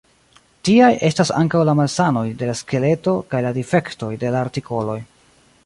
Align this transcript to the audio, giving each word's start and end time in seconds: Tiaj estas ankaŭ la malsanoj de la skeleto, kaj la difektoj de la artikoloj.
Tiaj 0.69 0.87
estas 1.09 1.31
ankaŭ 1.41 1.61
la 1.69 1.75
malsanoj 1.81 2.25
de 2.39 2.49
la 2.51 2.57
skeleto, 2.63 3.15
kaj 3.35 3.45
la 3.49 3.55
difektoj 3.61 4.11
de 4.25 4.33
la 4.37 4.43
artikoloj. 4.49 5.01